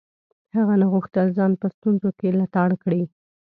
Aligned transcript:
هغه 0.55 0.73
نه 0.81 0.85
غوښتل 0.93 1.27
ځان 1.37 1.51
په 1.61 1.67
ستونزو 1.75 2.09
کې 2.19 2.29
لتاړ 2.39 2.69
کړي. 2.83 3.03